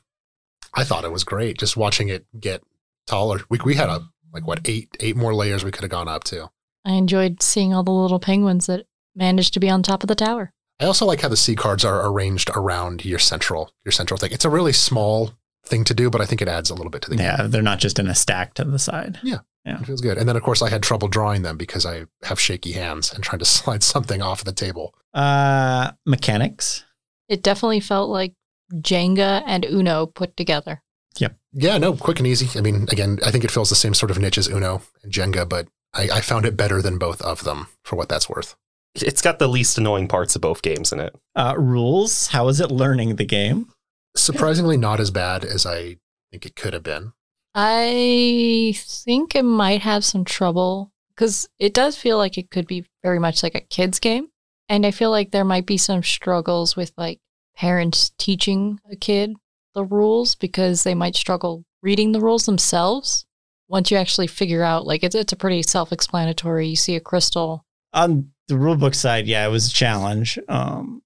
I 0.79 0.85
thought 0.85 1.03
it 1.03 1.11
was 1.11 1.25
great 1.25 1.57
just 1.57 1.75
watching 1.75 2.07
it 2.07 2.25
get 2.39 2.63
taller. 3.05 3.41
We 3.49 3.59
we 3.65 3.75
had 3.75 3.89
a 3.89 4.01
like 4.33 4.47
what 4.47 4.61
eight 4.65 4.95
eight 5.01 5.17
more 5.17 5.35
layers 5.35 5.63
we 5.63 5.71
could 5.71 5.81
have 5.83 5.91
gone 5.91 6.07
up 6.07 6.23
to. 6.25 6.49
I 6.85 6.93
enjoyed 6.93 7.43
seeing 7.43 7.73
all 7.73 7.83
the 7.83 7.91
little 7.91 8.19
penguins 8.19 8.67
that 8.67 8.85
managed 9.13 9.53
to 9.55 9.59
be 9.59 9.69
on 9.69 9.83
top 9.83 10.03
of 10.03 10.07
the 10.07 10.15
tower. 10.15 10.53
I 10.79 10.85
also 10.85 11.05
like 11.05 11.19
how 11.19 11.27
the 11.27 11.35
sea 11.35 11.55
cards 11.55 11.83
are 11.83 12.07
arranged 12.09 12.49
around 12.55 13.03
your 13.03 13.19
central 13.19 13.73
your 13.83 13.91
central 13.91 14.17
thing. 14.17 14.31
It's 14.31 14.45
a 14.45 14.49
really 14.49 14.71
small 14.71 15.33
thing 15.65 15.83
to 15.83 15.93
do, 15.93 16.09
but 16.09 16.21
I 16.21 16.25
think 16.25 16.41
it 16.41 16.47
adds 16.47 16.69
a 16.69 16.75
little 16.75 16.89
bit 16.89 17.01
to 17.01 17.09
the 17.09 17.17
game. 17.17 17.25
yeah, 17.25 17.47
they're 17.47 17.61
not 17.61 17.79
just 17.79 17.99
in 17.99 18.07
a 18.07 18.15
stack 18.15 18.53
to 18.53 18.63
the 18.63 18.79
side. 18.79 19.19
Yeah, 19.21 19.39
it 19.65 19.85
feels 19.85 19.99
good. 20.01 20.17
And 20.17 20.29
then 20.29 20.37
of 20.37 20.43
course 20.43 20.61
I 20.61 20.69
had 20.69 20.81
trouble 20.81 21.09
drawing 21.09 21.41
them 21.41 21.57
because 21.57 21.85
I 21.85 22.05
have 22.23 22.39
shaky 22.39 22.71
hands 22.71 23.13
and 23.13 23.21
trying 23.21 23.39
to 23.39 23.45
slide 23.57 23.83
something 23.83 24.21
off 24.21 24.45
the 24.45 24.53
table. 24.53 24.93
Uh, 25.13 25.91
mechanics. 26.05 26.85
It 27.27 27.43
definitely 27.43 27.81
felt 27.81 28.09
like 28.09 28.33
Jenga 28.73 29.43
and 29.45 29.65
Uno 29.65 30.05
put 30.05 30.37
together. 30.37 30.81
Yeah, 31.17 31.29
Yeah, 31.51 31.77
no, 31.77 31.95
quick 31.95 32.19
and 32.19 32.27
easy. 32.27 32.57
I 32.57 32.61
mean, 32.61 32.87
again, 32.91 33.19
I 33.25 33.31
think 33.31 33.43
it 33.43 33.51
fills 33.51 33.69
the 33.69 33.75
same 33.75 33.93
sort 33.93 34.11
of 34.11 34.19
niche 34.19 34.37
as 34.37 34.47
Uno 34.47 34.83
and 35.03 35.11
Jenga, 35.11 35.47
but 35.47 35.67
I, 35.93 36.09
I 36.13 36.21
found 36.21 36.45
it 36.45 36.55
better 36.55 36.81
than 36.81 36.97
both 36.97 37.21
of 37.21 37.43
them 37.43 37.67
for 37.83 37.95
what 37.95 38.09
that's 38.09 38.29
worth. 38.29 38.55
It's 38.95 39.21
got 39.21 39.39
the 39.39 39.47
least 39.47 39.77
annoying 39.77 40.07
parts 40.07 40.35
of 40.35 40.41
both 40.41 40.61
games 40.61 40.91
in 40.91 40.99
it. 40.99 41.15
Uh, 41.35 41.55
rules. 41.57 42.27
How 42.27 42.47
is 42.47 42.59
it 42.59 42.71
learning 42.71 43.15
the 43.15 43.25
game? 43.25 43.67
Surprisingly, 44.15 44.77
not 44.77 44.99
as 44.99 45.11
bad 45.11 45.45
as 45.45 45.65
I 45.65 45.97
think 46.31 46.45
it 46.45 46.55
could 46.55 46.73
have 46.73 46.83
been. 46.83 47.13
I 47.55 48.73
think 48.77 49.35
it 49.35 49.43
might 49.43 49.81
have 49.81 50.05
some 50.05 50.25
trouble 50.25 50.91
because 51.15 51.47
it 51.59 51.73
does 51.73 51.97
feel 51.97 52.17
like 52.17 52.37
it 52.37 52.51
could 52.51 52.67
be 52.67 52.85
very 53.03 53.19
much 53.19 53.43
like 53.43 53.55
a 53.55 53.61
kid's 53.61 53.99
game. 53.99 54.29
And 54.67 54.85
I 54.85 54.91
feel 54.91 55.09
like 55.11 55.31
there 55.31 55.45
might 55.45 55.65
be 55.65 55.77
some 55.77 56.03
struggles 56.03 56.75
with 56.75 56.91
like 56.97 57.19
parents 57.59 58.11
teaching 58.17 58.79
a 58.89 58.95
kid 58.95 59.35
the 59.75 59.83
rules 59.83 60.33
because 60.33 60.83
they 60.83 60.95
might 60.95 61.15
struggle 61.15 61.65
reading 61.81 62.13
the 62.13 62.21
rules 62.21 62.45
themselves. 62.45 63.25
Once 63.67 63.91
you 63.91 63.97
actually 63.97 64.27
figure 64.27 64.63
out, 64.63 64.87
like 64.87 65.03
it's 65.03 65.13
it's 65.13 65.33
a 65.33 65.35
pretty 65.35 65.61
self-explanatory. 65.61 66.67
You 66.67 66.75
see 66.75 66.95
a 66.95 66.99
crystal, 66.99 67.65
On 67.93 68.31
the 68.47 68.55
rulebook 68.55 68.95
side, 68.95 69.27
yeah, 69.27 69.45
it 69.45 69.51
was 69.51 69.67
a 69.67 69.73
challenge. 69.73 70.39
Um, 70.47 71.03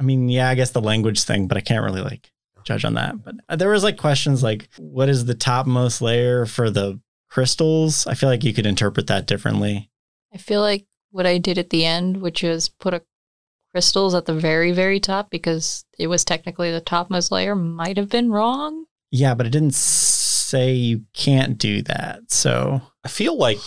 I 0.00 0.04
mean, 0.04 0.28
yeah, 0.28 0.48
I 0.48 0.54
guess 0.54 0.70
the 0.70 0.80
language 0.80 1.22
thing, 1.24 1.48
but 1.48 1.58
I 1.58 1.60
can't 1.60 1.84
really 1.84 2.00
like 2.00 2.30
judge 2.64 2.84
on 2.84 2.94
that. 2.94 3.22
But 3.22 3.34
uh, 3.48 3.56
there 3.56 3.70
was 3.70 3.84
like 3.84 3.98
questions 3.98 4.42
like, 4.42 4.68
what 4.78 5.08
is 5.08 5.26
the 5.26 5.34
topmost 5.34 6.00
layer 6.00 6.46
for 6.46 6.70
the 6.70 7.00
crystals? 7.28 8.06
I 8.06 8.14
feel 8.14 8.28
like 8.28 8.44
you 8.44 8.54
could 8.54 8.66
interpret 8.66 9.08
that 9.08 9.26
differently. 9.26 9.90
I 10.32 10.38
feel 10.38 10.60
like 10.60 10.86
what 11.10 11.26
I 11.26 11.38
did 11.38 11.58
at 11.58 11.70
the 11.70 11.84
end, 11.84 12.18
which 12.18 12.42
is 12.42 12.68
put 12.68 12.94
a 12.94 13.02
crystals 13.72 14.14
at 14.14 14.26
the 14.26 14.34
very, 14.34 14.72
very 14.72 15.00
top 15.00 15.30
because 15.30 15.84
it 15.98 16.06
was 16.06 16.24
technically 16.24 16.70
the 16.70 16.80
topmost 16.80 17.30
layer, 17.30 17.54
might 17.54 17.96
have 17.96 18.08
been 18.08 18.30
wrong. 18.30 18.84
Yeah, 19.10 19.34
but 19.34 19.46
it 19.46 19.50
didn't 19.50 19.74
say 19.74 20.72
you 20.72 21.02
can't 21.14 21.58
do 21.58 21.82
that. 21.82 22.30
So 22.30 22.80
I 23.04 23.08
feel 23.08 23.36
like 23.36 23.58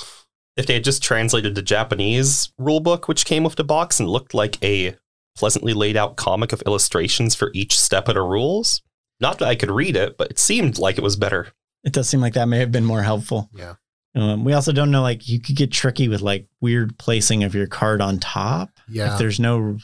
if 0.58 0.66
they 0.66 0.74
had 0.76 0.84
just 0.84 1.02
translated 1.04 1.56
the 1.56 1.62
Japanese 1.62 2.52
rulebook, 2.60 3.08
which 3.08 3.26
came 3.26 3.44
with 3.44 3.56
the 3.56 3.64
box 3.64 4.00
and 4.00 4.10
looked 4.10 4.34
like 4.34 4.64
a 4.64 4.96
pleasantly 5.38 5.74
laid 5.74 5.96
out 5.96 6.18
comic 6.18 6.52
of 6.52 6.62
illustrations 6.66 7.36
for 7.36 7.52
each 7.54 7.80
step 7.80 8.08
of 8.08 8.16
the 8.16 8.22
rules, 8.22 8.82
not 9.20 9.40
that 9.40 9.48
I 9.48 9.56
could 9.56 9.72
read 9.72 9.96
it, 9.96 10.18
but 10.18 10.32
it 10.32 10.40
seemed 10.40 10.78
like 10.78 10.98
it 10.98 11.04
was 11.04 11.16
better. 11.16 11.48
it 11.84 11.94
does 11.94 12.10
seem 12.10 12.22
like 12.22 12.34
that 12.34 12.48
may 12.48 12.60
have 12.60 12.72
been 12.72 12.86
more 12.86 13.02
helpful. 13.02 13.50
Yeah. 13.54 13.76
Um, 14.14 14.44
we 14.44 14.52
also 14.54 14.74
don't 14.74 14.92
know, 14.92 15.02
like, 15.02 15.30
you 15.30 15.40
could 15.40 15.56
get 15.56 15.72
tricky 15.72 16.10
with 16.10 16.22
like 16.22 16.48
weird 16.60 16.98
placing 17.00 17.44
of 17.46 17.56
your 17.56 17.66
card 17.68 18.02
on 18.02 18.20
top. 18.20 18.70
Yeah. 18.90 19.14
If 19.14 19.20
there's 19.20 19.40
no 19.40 19.78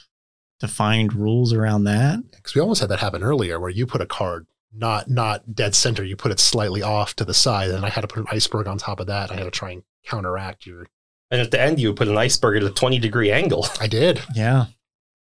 defined 0.60 1.14
rules 1.14 1.54
around 1.54 1.84
that. 1.86 2.20
Because 2.32 2.56
we 2.56 2.62
almost 2.62 2.82
had 2.82 2.90
that 2.90 3.00
happen 3.00 3.24
earlier 3.24 3.60
where 3.60 3.70
you 3.70 3.86
put 3.86 4.02
a 4.02 4.06
card 4.06 4.48
not 4.74 5.10
not 5.10 5.56
dead 5.56 5.74
center, 5.76 6.04
you 6.04 6.16
put 6.16 6.32
it 6.32 6.40
slightly 6.40 6.82
off 6.82 7.16
to 7.16 7.26
the 7.26 7.34
side, 7.34 7.72
and 7.72 7.86
I 7.86 7.90
had 7.90 8.02
to 8.02 8.08
put 8.08 8.20
an 8.20 8.26
iceberg 8.32 8.68
on 8.68 8.78
top 8.78 9.00
of 9.00 9.08
that. 9.08 9.32
I 9.32 9.36
had 9.36 9.44
to 9.46 9.52
try 9.52 9.72
and 9.72 9.84
counteract 10.06 10.66
your 10.66 10.88
And 11.32 11.42
at 11.42 11.52
the 11.52 11.60
end, 11.60 11.80
you 11.80 11.94
put 11.94 12.08
an 12.08 12.18
iceberg 12.18 12.58
at 12.62 12.70
a 12.70 12.74
20 12.74 13.00
degree 13.00 13.32
angle. 13.32 13.66
I 13.80 13.88
did. 13.88 14.22
Yeah. 14.36 14.66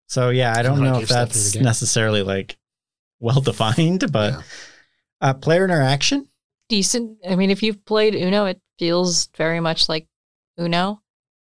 So 0.09 0.31
yeah, 0.31 0.55
I 0.57 0.63
don't 0.63 0.83
know 0.83 0.93
like 0.95 1.03
if 1.05 1.09
that's 1.09 1.55
necessarily 1.57 2.23
like 2.23 2.57
well 3.21 3.41
defined, 3.41 4.05
but 4.13 4.33
Yeah. 4.35 4.43
uh, 5.21 5.35
player 5.35 5.65
interaction. 5.65 6.29
decent. 6.69 7.19
I 7.29 7.37
mean, 7.37 7.51
if 7.51 7.63
you've 7.63 7.85
played 7.85 8.15
Uno, 8.15 8.47
it 8.47 8.61
feels 8.79 9.29
very 9.37 9.61
much 9.61 9.89
like 9.89 10.07
Uno. 10.59 11.01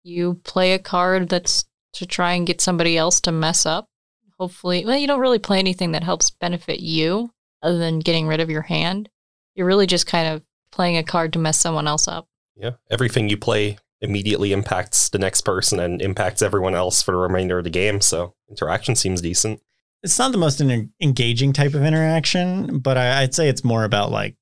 You 0.05 0.35
play 0.45 0.73
a 0.75 0.79
card 0.79 1.29
that's 1.29 1.65
to 1.97 2.07
try 2.07 2.33
and 2.33 2.47
get 2.47 2.61
somebody 2.61 2.97
else 2.97 3.21
to 3.23 3.33
mess 3.33 3.67
up. 3.67 3.89
Hopefully, 4.39 4.85
well, 4.85 4.99
you 4.99 5.07
don't 5.07 5.21
really 5.21 5.39
play 5.39 5.59
anything 5.59 5.93
that 5.93 6.05
helps 6.05 6.31
benefit 6.31 6.81
you 6.81 7.31
other 7.63 7.79
than 7.79 8.01
getting 8.01 8.27
rid 8.27 8.41
of 8.41 8.51
your 8.51 8.63
hand. 8.63 9.09
You're 9.55 9.67
really 9.67 9.87
just 9.87 10.07
kind 10.07 10.29
of 10.29 10.43
playing 10.71 10.99
a 10.99 11.03
card 11.03 11.33
to 11.33 11.39
mess 11.39 11.59
someone 11.59 11.89
else 11.89 12.07
up. 12.07 12.29
Yeah. 12.55 12.73
Everything 12.91 13.31
you 13.31 13.39
play 13.39 13.79
immediately 14.03 14.53
impacts 14.53 15.09
the 15.09 15.19
next 15.19 15.41
person 15.41 15.81
and 15.81 16.03
impacts 16.03 16.43
everyone 16.43 16.75
else 16.75 17.03
for 17.03 17.13
the 17.13 17.19
remainder 17.19 17.59
of 17.59 17.65
the 17.65 17.71
game. 17.71 18.03
So 18.03 18.35
interaction 18.51 18.95
seems 18.95 19.23
decent. 19.23 19.63
It's 20.03 20.19
not 20.19 20.33
the 20.33 20.39
most 20.39 20.61
en- 20.61 20.93
engaging 21.01 21.55
type 21.55 21.75
of 21.75 21.83
interaction, 21.83 22.79
but 22.79 22.99
I, 22.99 23.23
I'd 23.23 23.35
say 23.35 23.49
it's 23.49 23.65
more 23.65 23.85
about 23.85 24.11
like 24.11 24.37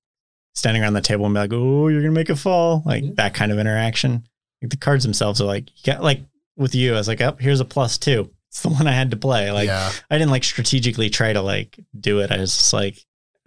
standing 0.55 0.83
around 0.83 0.95
the 0.95 1.01
table 1.01 1.25
and 1.25 1.35
be 1.35 1.39
like, 1.39 1.53
"Oh, 1.53 1.89
you're 1.89 2.03
gonna 2.03 2.13
make 2.13 2.29
a 2.29 2.37
fall," 2.37 2.83
like 2.85 3.15
that 3.15 3.35
kind 3.35 3.53
of 3.53 3.59
interaction. 3.59 4.27
Like 4.61 4.71
the 4.71 4.77
cards 4.77 5.05
themselves 5.05 5.41
are 5.41 5.47
like, 5.47 5.71
you 5.77 5.93
got, 5.93 6.03
like 6.03 6.21
with 6.57 6.75
you, 6.75 6.95
I 6.95 6.97
was 6.99 7.09
like, 7.09 7.21
"Oh, 7.21 7.37
here's 7.39 7.61
a 7.61 7.65
plus 7.65 7.99
two. 7.99 8.31
It's 8.49 8.63
the 8.63 8.69
one 8.69 8.87
I 8.87 8.93
had 8.93 9.11
to 9.11 9.17
play." 9.17 9.51
Like 9.51 9.67
yeah. 9.67 9.91
I 10.11 10.19
didn't 10.19 10.31
like 10.31 10.45
strategically 10.45 11.11
try 11.11 11.33
to 11.33 11.43
like 11.43 11.79
do 11.99 12.21
it. 12.21 12.31
I 12.31 12.39
was 12.39 12.57
just 12.57 12.73
like, 12.73 12.99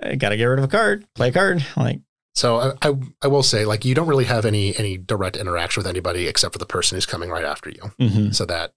I 0.01 0.15
gotta 0.15 0.37
get 0.37 0.45
rid 0.45 0.59
of 0.59 0.65
a 0.65 0.69
card, 0.69 1.05
play 1.15 1.29
a 1.29 1.31
card. 1.31 1.65
Like, 1.75 2.01
So 2.35 2.57
I, 2.81 2.89
I 2.89 2.93
I 3.23 3.27
will 3.27 3.43
say 3.43 3.65
like 3.65 3.85
you 3.85 3.95
don't 3.95 4.07
really 4.07 4.25
have 4.25 4.45
any 4.45 4.77
any 4.77 4.97
direct 4.97 5.37
interaction 5.37 5.81
with 5.81 5.87
anybody 5.87 6.27
except 6.27 6.53
for 6.53 6.59
the 6.59 6.65
person 6.65 6.95
who's 6.95 7.05
coming 7.05 7.29
right 7.29 7.45
after 7.45 7.69
you. 7.69 7.91
mhm. 7.99 8.35
So 8.35 8.45
that 8.45 8.73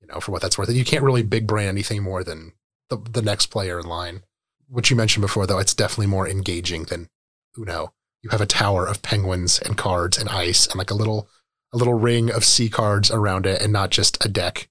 you 0.00 0.06
know 0.08 0.20
for 0.20 0.32
what 0.32 0.42
that's 0.42 0.58
worth, 0.58 0.70
you 0.70 0.84
can't 0.84 1.04
really 1.04 1.22
big 1.22 1.46
brain 1.46 1.68
anything 1.68 2.02
more 2.02 2.22
than 2.22 2.52
the 2.90 2.98
the 3.10 3.22
next 3.22 3.46
player 3.46 3.80
in 3.80 3.86
line. 3.86 4.22
Which 4.68 4.88
you 4.90 4.96
mentioned 4.96 5.20
before, 5.22 5.46
though, 5.46 5.58
it's 5.58 5.74
definitely 5.74 6.06
more 6.06 6.26
engaging 6.26 6.84
than 6.84 7.08
Uno. 7.58 7.92
You 8.22 8.30
have 8.30 8.40
a 8.40 8.46
tower 8.46 8.86
of 8.86 9.02
penguins 9.02 9.58
and 9.58 9.76
cards 9.76 10.16
and 10.16 10.28
ice 10.30 10.66
and 10.66 10.76
like 10.76 10.90
a 10.90 10.94
little 10.94 11.28
a 11.72 11.76
little 11.76 11.94
ring 11.94 12.30
of 12.30 12.44
sea 12.44 12.68
cards 12.68 13.10
around 13.10 13.46
it, 13.46 13.62
and 13.62 13.72
not 13.72 13.90
just 13.90 14.24
a 14.24 14.28
deck 14.28 14.68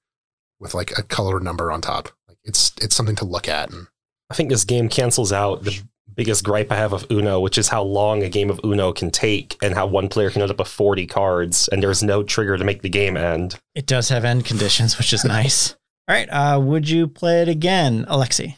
with 0.59 0.73
like 0.73 0.97
a 0.97 1.03
color 1.03 1.39
number 1.39 1.71
on 1.71 1.81
top. 1.81 2.09
Like 2.27 2.37
it's 2.43 2.71
it's 2.81 2.95
something 2.95 3.15
to 3.17 3.25
look 3.25 3.47
at. 3.47 3.71
And 3.71 3.87
I 4.29 4.33
think 4.33 4.49
this 4.49 4.63
game 4.63 4.89
cancels 4.89 5.33
out 5.33 5.63
the 5.63 5.81
biggest 6.13 6.43
gripe 6.43 6.71
I 6.71 6.75
have 6.75 6.93
of 6.93 7.05
Uno, 7.09 7.39
which 7.39 7.57
is 7.57 7.69
how 7.69 7.83
long 7.83 8.21
a 8.21 8.29
game 8.29 8.49
of 8.49 8.59
Uno 8.63 8.91
can 8.93 9.11
take 9.11 9.57
and 9.61 9.73
how 9.73 9.87
one 9.87 10.09
player 10.09 10.29
can 10.29 10.41
end 10.41 10.51
up 10.51 10.59
with 10.59 10.67
40 10.67 11.07
cards 11.07 11.67
and 11.69 11.81
there's 11.81 12.03
no 12.03 12.21
trigger 12.21 12.57
to 12.57 12.63
make 12.63 12.81
the 12.81 12.89
game 12.89 13.17
end. 13.17 13.59
it 13.75 13.87
does 13.87 14.09
have 14.09 14.25
end 14.25 14.45
conditions, 14.45 14.97
which 14.97 15.13
is 15.13 15.23
nice. 15.23 15.71
All 16.07 16.15
right, 16.15 16.27
uh, 16.27 16.59
would 16.59 16.89
you 16.89 17.07
play 17.07 17.41
it 17.41 17.47
again, 17.47 18.05
Alexi? 18.09 18.57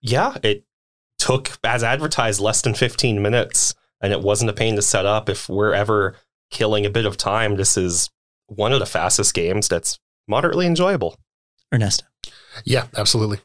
Yeah, 0.00 0.36
it 0.42 0.64
took, 1.18 1.52
as 1.62 1.84
advertised, 1.84 2.40
less 2.40 2.62
than 2.62 2.74
15 2.74 3.22
minutes 3.22 3.74
and 4.00 4.12
it 4.12 4.20
wasn't 4.20 4.50
a 4.50 4.54
pain 4.54 4.76
to 4.76 4.82
set 4.82 5.06
up. 5.06 5.30
If 5.30 5.48
we're 5.48 5.72
ever 5.72 6.14
killing 6.54 6.86
a 6.86 6.90
bit 6.90 7.04
of 7.04 7.18
time, 7.18 7.56
this 7.56 7.76
is 7.76 8.08
one 8.46 8.72
of 8.72 8.80
the 8.80 8.86
fastest 8.86 9.34
games 9.34 9.68
that's 9.68 9.98
moderately 10.26 10.66
enjoyable. 10.66 11.16
Ernesto. 11.72 12.06
Yeah, 12.64 12.86
absolutely. 12.96 13.40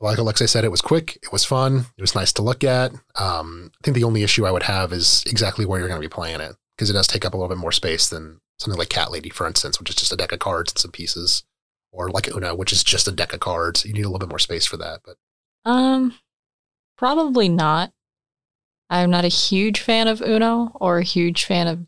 Like 0.00 0.18
Alexi 0.18 0.48
said, 0.48 0.64
it 0.64 0.70
was 0.70 0.80
quick. 0.82 1.16
It 1.22 1.32
was 1.32 1.44
fun. 1.44 1.86
It 1.96 2.00
was 2.00 2.14
nice 2.14 2.32
to 2.34 2.42
look 2.42 2.62
at. 2.64 2.92
Um, 3.18 3.72
I 3.74 3.78
think 3.84 3.94
the 3.94 4.04
only 4.04 4.22
issue 4.22 4.46
I 4.46 4.50
would 4.50 4.62
have 4.64 4.92
is 4.92 5.22
exactly 5.26 5.66
where 5.66 5.78
you're 5.78 5.88
going 5.88 6.00
to 6.00 6.08
be 6.08 6.12
playing 6.12 6.40
it 6.40 6.54
because 6.76 6.88
it 6.90 6.94
does 6.94 7.06
take 7.06 7.24
up 7.24 7.34
a 7.34 7.36
little 7.36 7.48
bit 7.48 7.58
more 7.60 7.72
space 7.72 8.08
than 8.08 8.40
something 8.58 8.78
like 8.78 8.90
Cat 8.90 9.10
Lady, 9.10 9.30
for 9.30 9.46
instance, 9.46 9.78
which 9.78 9.90
is 9.90 9.96
just 9.96 10.12
a 10.12 10.16
deck 10.16 10.32
of 10.32 10.38
cards 10.38 10.72
and 10.72 10.78
some 10.78 10.90
pieces, 10.92 11.44
or 11.92 12.10
like 12.10 12.28
Uno, 12.34 12.54
which 12.54 12.72
is 12.72 12.84
just 12.84 13.08
a 13.08 13.12
deck 13.12 13.32
of 13.32 13.40
cards. 13.40 13.84
You 13.84 13.94
need 13.94 14.04
a 14.04 14.08
little 14.08 14.18
bit 14.18 14.28
more 14.28 14.38
space 14.38 14.66
for 14.66 14.76
that. 14.76 15.00
But 15.04 15.16
Um, 15.68 16.14
probably 16.98 17.48
not. 17.48 17.92
I'm 18.90 19.10
not 19.10 19.24
a 19.24 19.28
huge 19.28 19.80
fan 19.80 20.08
of 20.08 20.20
Uno 20.20 20.72
or 20.74 20.98
a 20.98 21.04
huge 21.04 21.44
fan 21.44 21.66
of 21.66 21.86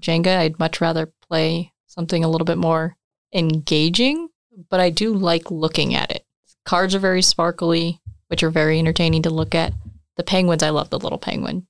Jenga. 0.00 0.38
I'd 0.38 0.58
much 0.58 0.80
rather 0.80 1.12
play 1.26 1.72
something 1.86 2.24
a 2.24 2.28
little 2.28 2.44
bit 2.44 2.58
more 2.58 2.96
engaging, 3.34 4.28
but 4.68 4.80
I 4.80 4.90
do 4.90 5.14
like 5.14 5.50
looking 5.50 5.94
at 5.94 6.10
it. 6.10 6.24
Cards 6.64 6.94
are 6.94 7.00
very 7.00 7.22
sparkly, 7.22 8.00
which 8.28 8.42
are 8.42 8.50
very 8.50 8.78
entertaining 8.78 9.22
to 9.22 9.30
look 9.30 9.54
at. 9.54 9.72
The 10.16 10.22
penguins, 10.22 10.62
I 10.62 10.70
love 10.70 10.90
the 10.90 10.98
little 10.98 11.18
penguins. 11.18 11.64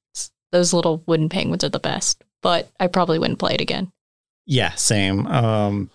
Those 0.52 0.72
little 0.72 1.02
wooden 1.06 1.28
penguins 1.28 1.62
are 1.62 1.68
the 1.68 1.78
best, 1.78 2.24
but 2.42 2.68
I 2.80 2.88
probably 2.88 3.18
wouldn't 3.18 3.38
play 3.38 3.54
it 3.54 3.60
again. 3.60 3.92
Yeah, 4.46 4.74
same. 4.74 5.26
Um, 5.26 5.90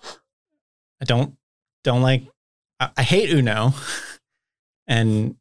I 1.00 1.04
don't 1.04 1.36
don't 1.84 2.00
like. 2.00 2.22
I, 2.80 2.90
I 2.96 3.02
hate 3.02 3.30
Uno, 3.30 3.74
and 4.86 5.36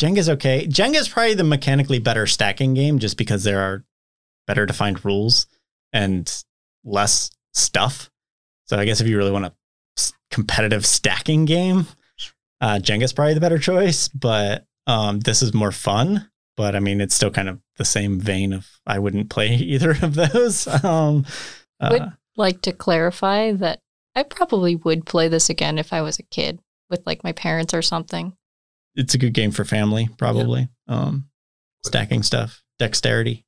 Jenga's 0.00 0.28
okay. 0.28 0.66
Jenga's 0.66 1.08
probably 1.08 1.34
the 1.34 1.44
mechanically 1.44 2.00
better 2.00 2.26
stacking 2.26 2.74
game, 2.74 2.98
just 2.98 3.16
because 3.16 3.44
there 3.44 3.60
are 3.60 3.84
better 4.48 4.66
defined 4.66 5.04
rules 5.04 5.46
and 5.92 6.42
less 6.84 7.30
stuff. 7.54 8.10
So 8.66 8.78
I 8.78 8.84
guess 8.84 9.00
if 9.00 9.06
you 9.06 9.16
really 9.16 9.30
want 9.32 9.46
a 9.46 9.52
competitive 10.30 10.86
stacking 10.86 11.44
game, 11.44 11.86
uh, 12.60 12.78
Jenga's 12.78 13.12
probably 13.12 13.34
the 13.34 13.40
better 13.40 13.58
choice. 13.58 14.08
But 14.08 14.66
um, 14.86 15.20
this 15.20 15.42
is 15.42 15.52
more 15.54 15.72
fun. 15.72 16.28
But 16.56 16.76
I 16.76 16.80
mean, 16.80 17.00
it's 17.00 17.14
still 17.14 17.30
kind 17.30 17.48
of 17.48 17.60
the 17.76 17.84
same 17.84 18.20
vein 18.20 18.52
of 18.52 18.66
I 18.86 18.98
wouldn't 18.98 19.30
play 19.30 19.48
either 19.54 19.90
of 20.02 20.14
those. 20.14 20.66
Um, 20.84 21.24
uh, 21.80 21.88
Would- 21.92 22.12
Like 22.36 22.62
to 22.62 22.72
clarify 22.72 23.52
that 23.52 23.80
I 24.14 24.22
probably 24.22 24.76
would 24.76 25.06
play 25.06 25.28
this 25.28 25.48
again 25.50 25.78
if 25.78 25.92
I 25.92 26.02
was 26.02 26.18
a 26.18 26.22
kid 26.22 26.60
with 26.90 27.02
like 27.06 27.24
my 27.24 27.32
parents 27.32 27.72
or 27.74 27.80
something. 27.82 28.34
it's 28.94 29.14
a 29.14 29.18
good 29.18 29.32
game 29.32 29.50
for 29.50 29.64
family, 29.64 30.08
probably. 30.18 30.68
Um, 30.86 31.28
stacking 31.84 32.22
stuff, 32.22 32.62
dexterity, 32.78 33.46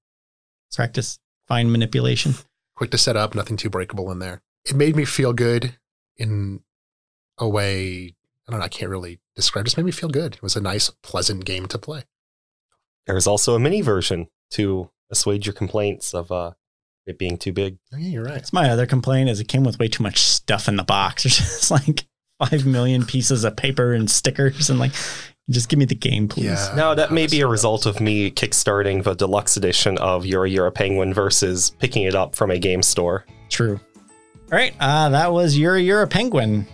practice, 0.74 1.18
fine 1.48 1.70
manipulation. 1.70 2.34
quick 2.74 2.90
to 2.90 2.98
set 2.98 3.16
up, 3.16 3.34
nothing 3.34 3.56
too 3.56 3.70
breakable 3.70 4.10
in 4.10 4.18
there. 4.18 4.42
It 4.64 4.74
made 4.74 4.96
me 4.96 5.04
feel 5.04 5.32
good 5.32 5.76
in 6.16 6.60
a 7.38 7.48
way. 7.48 8.14
I 8.46 8.50
don't 8.50 8.60
know. 8.60 8.66
I 8.66 8.68
can't 8.68 8.90
really 8.90 9.20
describe. 9.36 9.64
It 9.64 9.68
just 9.68 9.76
made 9.76 9.86
me 9.86 9.92
feel 9.92 10.08
good. 10.08 10.34
It 10.34 10.42
was 10.42 10.56
a 10.56 10.60
nice, 10.60 10.90
pleasant 11.02 11.44
game 11.44 11.66
to 11.66 11.78
play. 11.78 12.02
There's 13.06 13.26
also 13.26 13.54
a 13.54 13.58
mini 13.58 13.80
version 13.80 14.28
to 14.52 14.90
assuage 15.10 15.46
your 15.46 15.54
complaints 15.54 16.14
of 16.14 16.32
uh, 16.32 16.52
it 17.06 17.18
being 17.18 17.36
too 17.36 17.52
big. 17.52 17.78
Oh, 17.92 17.98
yeah, 17.98 18.08
you're 18.08 18.24
right. 18.24 18.34
That's 18.34 18.52
my 18.52 18.70
other 18.70 18.86
complaint 18.86 19.28
is 19.28 19.40
it 19.40 19.48
came 19.48 19.64
with 19.64 19.78
way 19.78 19.88
too 19.88 20.02
much 20.02 20.18
stuff 20.20 20.68
in 20.68 20.76
the 20.76 20.84
box. 20.84 21.22
There's 21.24 21.38
just 21.38 21.70
like 21.70 22.06
five 22.38 22.64
million 22.66 23.04
pieces 23.04 23.44
of 23.44 23.56
paper 23.56 23.92
and 23.92 24.10
stickers 24.10 24.70
and 24.70 24.78
like 24.78 24.92
just 25.50 25.68
give 25.68 25.78
me 25.78 25.84
the 25.84 25.94
game, 25.94 26.28
please. 26.28 26.44
Yeah. 26.44 26.72
Now, 26.74 26.94
that 26.94 27.12
may 27.12 27.26
be 27.26 27.40
a 27.40 27.46
result 27.46 27.86
of 27.86 28.00
me 28.00 28.30
kickstarting 28.30 29.02
the 29.02 29.14
deluxe 29.14 29.56
edition 29.56 29.98
of 29.98 30.24
Euro 30.26 30.44
Euro 30.44 30.70
Penguin 30.70 31.12
versus 31.12 31.70
picking 31.78 32.04
it 32.04 32.14
up 32.14 32.34
from 32.34 32.50
a 32.50 32.58
game 32.58 32.82
store. 32.82 33.24
True. 33.50 33.78
All 34.52 34.58
right. 34.58 34.74
Uh, 34.80 35.08
that 35.10 35.32
was 35.32 35.56
You're 35.58 35.78
You're 35.78 36.02
a 36.02 36.06
Penguin. 36.06 36.66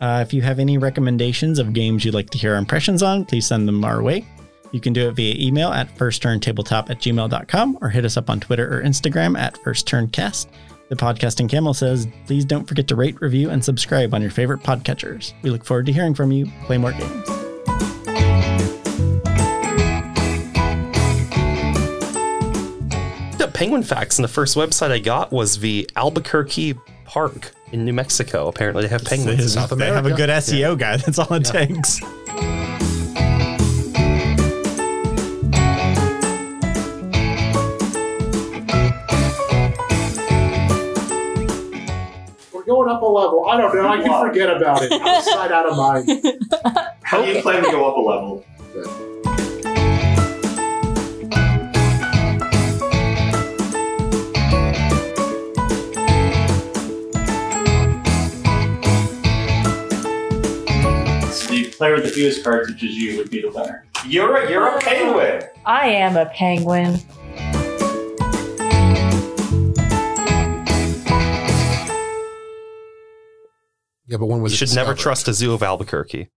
Uh, 0.00 0.22
if 0.26 0.34
you 0.34 0.42
have 0.42 0.58
any 0.58 0.78
recommendations 0.78 1.58
of 1.58 1.72
games 1.72 2.04
you'd 2.04 2.14
like 2.14 2.30
to 2.30 2.38
hear 2.38 2.52
our 2.52 2.58
impressions 2.58 3.02
on, 3.02 3.24
please 3.24 3.46
send 3.46 3.66
them 3.68 3.84
our 3.84 4.02
way. 4.02 4.26
You 4.72 4.80
can 4.80 4.92
do 4.92 5.08
it 5.08 5.12
via 5.12 5.34
email 5.38 5.68
at 5.68 5.94
firstturntabletop 5.96 6.90
at 6.90 6.98
gmail.com 6.98 7.78
or 7.80 7.88
hit 7.90 8.04
us 8.04 8.16
up 8.16 8.28
on 8.28 8.40
Twitter 8.40 8.76
or 8.76 8.82
Instagram 8.82 9.38
at 9.38 9.54
firstturncast. 9.54 10.48
The 10.88 10.96
podcasting 10.96 11.48
camel 11.48 11.74
says, 11.74 12.08
please 12.26 12.44
don't 12.44 12.66
forget 12.66 12.88
to 12.88 12.96
rate, 12.96 13.20
review, 13.20 13.50
and 13.50 13.64
subscribe 13.64 14.12
on 14.12 14.20
your 14.20 14.30
favorite 14.30 14.60
podcatchers. 14.60 15.32
We 15.42 15.50
look 15.50 15.64
forward 15.64 15.86
to 15.86 15.92
hearing 15.92 16.14
from 16.14 16.32
you. 16.32 16.50
Play 16.66 16.78
more 16.78 16.92
games. 16.92 17.43
Penguin 23.54 23.82
facts 23.82 24.18
and 24.18 24.24
the 24.24 24.28
first 24.28 24.56
website 24.56 24.90
I 24.90 24.98
got 24.98 25.32
was 25.32 25.60
the 25.60 25.88
Albuquerque 25.96 26.74
Park 27.06 27.52
in 27.72 27.84
New 27.84 27.92
Mexico. 27.94 28.48
Apparently, 28.48 28.82
they 28.82 28.88
have 28.88 29.04
penguins. 29.04 29.54
South 29.54 29.70
they 29.70 29.86
have 29.86 30.04
a 30.06 30.12
good 30.14 30.28
SEO 30.28 30.78
guy. 30.78 30.96
That's 30.98 31.18
all 31.18 31.32
it 31.32 31.46
Yeah. 31.54 31.66
takes. 31.66 32.00
We're 42.52 42.62
going 42.64 42.88
up 42.88 43.02
a 43.02 43.06
level. 43.06 43.46
I 43.48 43.56
don't 43.60 43.74
know. 43.74 43.88
I 43.88 44.00
can 44.02 44.28
forget 44.28 44.56
about 44.56 44.82
it. 44.82 44.92
Outside, 44.92 45.50
out 45.52 45.66
of 45.66 45.76
mind. 45.76 46.08
How 47.02 47.22
do 47.22 47.30
you 47.32 47.42
plan 47.42 47.64
to 47.64 47.70
go 47.70 47.88
up 47.90 47.96
a 47.96 48.00
level? 48.00 48.44
Player 61.84 61.96
with 61.96 62.04
the 62.04 62.10
fewest 62.10 62.42
cards, 62.42 62.70
which 62.70 62.82
is 62.82 62.96
you, 62.96 63.18
would 63.18 63.28
be 63.30 63.42
the 63.42 63.50
winner. 63.50 63.84
You're 64.06 64.36
a, 64.36 64.50
you're 64.50 64.66
a 64.66 64.78
penguin. 64.78 65.42
I 65.66 65.88
am 65.88 66.16
a 66.16 66.24
penguin. 66.24 66.98
Yeah, 74.06 74.16
but 74.18 74.26
when 74.26 74.40
was 74.40 74.52
you 74.52 74.54
it 74.54 74.68
should 74.68 74.74
never 74.74 74.94
discovered? 74.94 74.98
trust 75.02 75.28
a 75.28 75.34
zoo 75.34 75.52
of 75.52 75.62
Albuquerque. 75.62 76.30